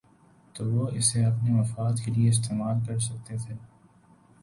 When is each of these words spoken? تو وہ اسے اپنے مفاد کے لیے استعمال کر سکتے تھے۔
تو 0.55 0.65
وہ 0.71 0.87
اسے 0.89 1.25
اپنے 1.25 1.51
مفاد 1.51 1.93
کے 2.05 2.11
لیے 2.11 2.29
استعمال 2.29 2.77
کر 2.87 2.99
سکتے 2.99 3.37
تھے۔ 3.37 3.55